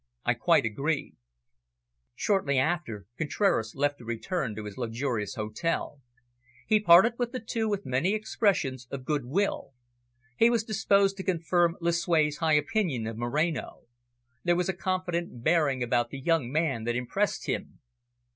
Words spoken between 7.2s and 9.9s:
the two with many expressions of good will.